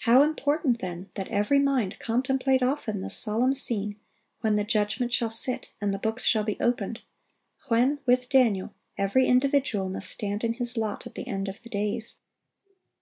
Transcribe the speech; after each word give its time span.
How 0.00 0.22
important, 0.22 0.80
then, 0.80 1.08
that 1.14 1.28
every 1.28 1.58
mind 1.58 1.98
contemplate 1.98 2.62
often 2.62 3.00
the 3.00 3.08
solemn 3.08 3.54
scene 3.54 3.96
when 4.42 4.56
the 4.56 4.64
judgment 4.64 5.14
shall 5.14 5.30
sit 5.30 5.70
and 5.80 5.94
the 5.94 5.98
books 5.98 6.26
shall 6.26 6.44
be 6.44 6.58
opened, 6.60 7.00
when, 7.68 8.00
with 8.04 8.28
Daniel, 8.28 8.74
every 8.98 9.24
individual 9.24 9.88
must 9.88 10.10
stand 10.10 10.44
in 10.44 10.52
his 10.52 10.76
lot, 10.76 11.06
at 11.06 11.14
the 11.14 11.26
end 11.26 11.48
of 11.48 11.62
the 11.62 11.70
days. 11.70 12.18